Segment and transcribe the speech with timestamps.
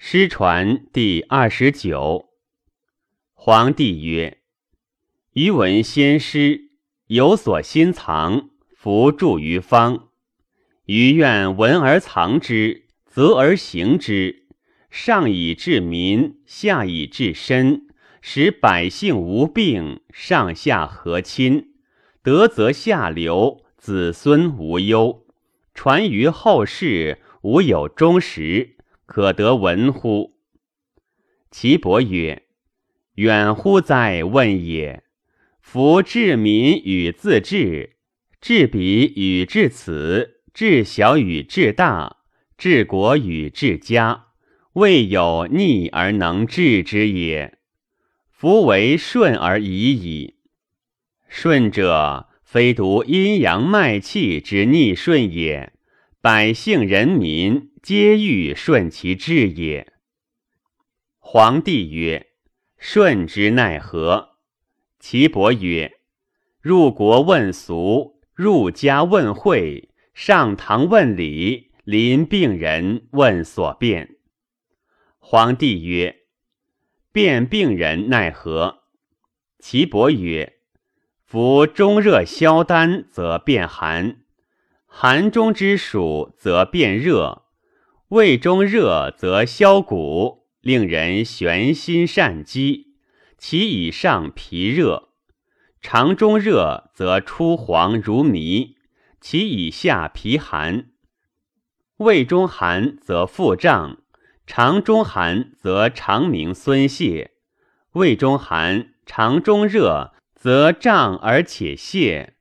[0.00, 2.28] 师传第二十九。
[3.34, 4.38] 皇帝曰
[5.34, 6.70] ：“余闻先师
[7.08, 10.10] 有所心藏，弗著于方。
[10.84, 14.46] 余愿闻而藏之，择而行之，
[14.88, 17.88] 上以治民，下以治身，
[18.22, 21.74] 使百姓无病，上下和亲，
[22.22, 25.26] 德则下流，子孙无忧，
[25.74, 28.76] 传于后世，无有终时。”
[29.08, 30.34] 可得闻乎？
[31.50, 32.42] 岐伯曰
[33.16, 34.22] ：“远乎哉！
[34.22, 35.02] 问也。
[35.62, 37.96] 夫治民与自治，
[38.38, 42.18] 治彼与治此，治小与治大，
[42.58, 44.26] 治国与治家，
[44.74, 47.56] 未有逆而能治之也。
[48.30, 50.34] 夫为顺而已矣。
[51.28, 55.72] 顺者，非独阴阳脉气之逆顺也，
[56.20, 59.94] 百姓人民。”皆欲顺其志也。
[61.20, 62.26] 皇帝曰
[62.76, 64.36] ：“顺之奈何？”
[65.00, 65.98] 岐伯曰
[66.60, 74.16] ：“入国问俗，入家问讳，上堂问礼，临病人问所变。”
[75.18, 76.24] 皇帝曰
[77.10, 78.82] ：“辨病人奈何？”
[79.60, 80.58] 岐伯曰
[81.24, 84.24] ：“夫中热消丹，则变寒；
[84.88, 87.44] 寒中之暑，则变热。”
[88.08, 92.86] 胃中热则消谷，令人悬心善饥；
[93.36, 95.10] 其以上脾热；
[95.82, 98.76] 肠中热则出黄如糜，
[99.20, 100.86] 其以下脾寒；
[101.98, 103.98] 胃中寒则腹胀，
[104.46, 107.32] 肠中寒则肠鸣孙泄；
[107.92, 112.32] 胃中寒，肠中热，则胀而且泄；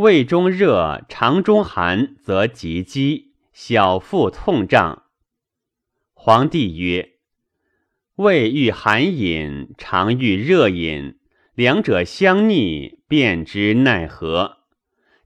[0.00, 3.34] 胃中热，肠中寒，则急饥。
[3.52, 5.02] 小腹痛胀。
[6.14, 7.16] 皇帝曰
[8.16, 11.18] ：“胃欲寒饮，肠欲热饮，
[11.54, 14.60] 两者相逆，便之奈何？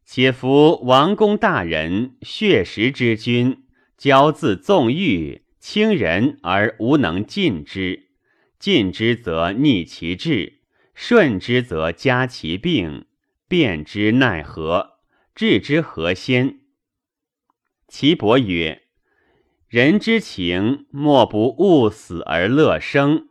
[0.04, 3.62] 且夫王公大人，血食之君，
[3.96, 8.08] 骄自纵欲，轻人而无能尽之。
[8.58, 10.62] 尽之则逆其志，
[10.94, 13.06] 顺之则加其病，
[13.54, 14.98] 便之奈何？
[15.32, 16.58] 治之何先？”
[17.86, 18.82] 岐伯曰
[19.70, 23.28] ：“人之情，莫不恶死而乐生。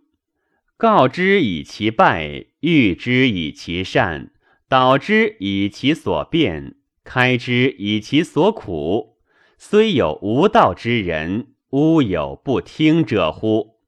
[0.77, 4.31] 告之以其败，喻之以其善，
[4.69, 9.17] 导之以其所变，开之以其所苦。
[9.57, 13.81] 虽有无道之人，吾有不听者乎？”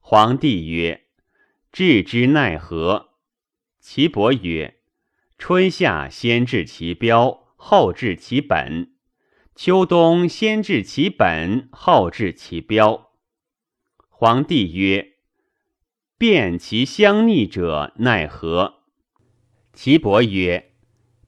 [0.00, 1.04] 皇帝曰
[1.70, 3.10] ：“治之奈何？”
[3.80, 4.78] 岐伯曰
[5.38, 8.92] ：“春夏先治其标，后治其本。”
[9.56, 13.10] 秋冬先治其本，后治其标。
[14.08, 15.12] 皇帝曰
[16.18, 18.80] ：“辨其相逆者奈何？”
[19.72, 20.72] 岐伯曰：“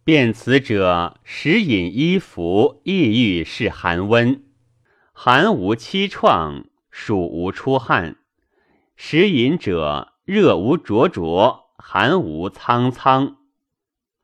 [0.03, 4.45] 辨此者，食饮衣服，意欲是寒温。
[5.13, 8.17] 寒无期创，暑无出汗。
[8.97, 13.37] 食饮者，热无灼灼，寒无苍苍。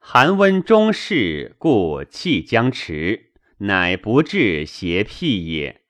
[0.04, 3.30] 寒温中适，故气将迟。”
[3.62, 5.82] 乃不治邪僻也。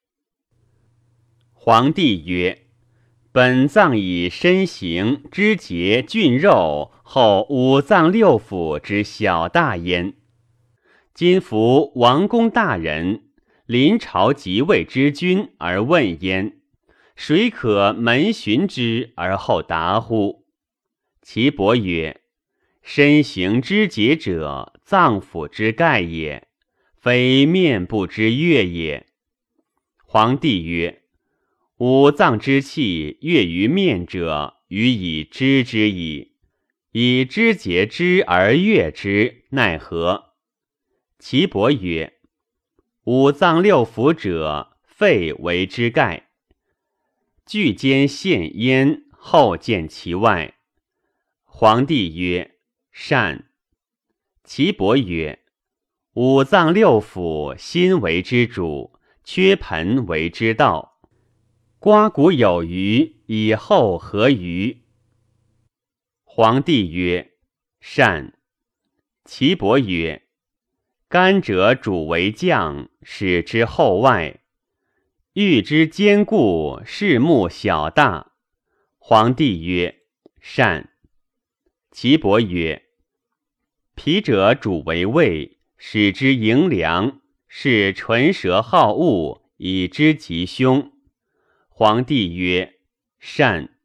[1.55, 2.67] 皇帝曰
[3.33, 10.13] ：“本脏以身形、肢节、菌肉，后五脏六腑之小大焉。
[11.15, 13.23] 今服王公大人，
[13.65, 16.59] 临朝即位之君而问焉，
[17.17, 20.45] 谁可门寻之而后答乎？”
[21.23, 22.21] 岐伯曰
[22.83, 26.49] ：“身形肢节者，脏腑之盖也。”
[27.03, 29.09] 非面部之月也。
[30.05, 31.03] 皇帝曰
[31.79, 36.37] ：“五脏之气悦于面者，予以知之矣。
[36.93, 40.35] 以知节之而悦之，奈何？”
[41.19, 42.21] 岐伯曰
[43.03, 46.29] ：“五脏六腑者，肺为之盖，
[47.45, 50.55] 具间现焉，后见其外。”
[51.43, 52.52] 皇帝曰
[52.93, 53.49] ：“善。”
[54.45, 55.41] 岐伯曰。
[56.15, 61.01] 五脏六腑，心为之主，缺盆为之道。
[61.79, 64.83] 刮骨有余，以后何余？
[66.23, 67.33] 皇帝曰
[67.81, 68.35] ：“善。”
[69.25, 70.27] 岐伯曰
[71.09, 74.41] ：“甘者主为将，使之后外；
[75.33, 78.33] 欲之坚固，视目小大。”
[79.01, 80.03] 皇帝曰
[80.43, 80.91] ：“善。”
[81.93, 82.87] 岐伯曰
[83.95, 90.93] ：“脾者主为胃。”使之营粮，是唇舌好恶，以知吉凶。
[91.69, 92.79] 皇帝曰
[93.19, 93.77] ：“善。”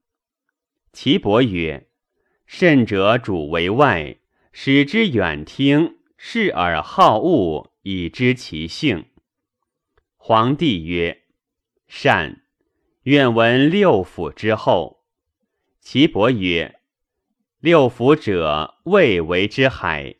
[0.93, 1.89] 岐伯曰
[2.45, 4.19] ：“甚者主为外，
[4.51, 9.05] 使之远听，视而好恶，以知其性。”
[10.17, 11.23] 皇帝曰
[11.89, 12.43] ：“善。
[13.03, 15.03] 愿闻六腑之后。”
[15.81, 16.76] 岐伯曰
[17.59, 20.17] ：“六府者，未为之海。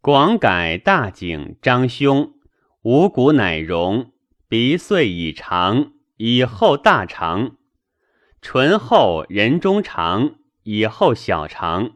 [0.00, 2.32] 广改大景，张兄，
[2.80, 4.12] 五谷乃荣，
[4.48, 7.56] 鼻岁以长，以后大长；
[8.40, 11.90] 唇厚人中长，以后小长；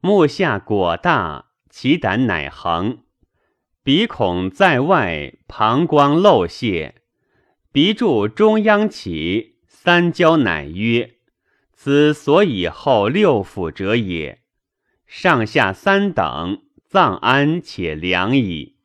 [0.00, 3.04] 目下果大，其胆乃横；
[3.84, 6.94] 鼻孔在外，膀胱漏泄；
[7.70, 11.18] 鼻柱中央起，三焦乃曰：
[11.72, 14.40] 此所以后六腑者也。
[15.06, 18.76] 上下三等，藏安且良矣。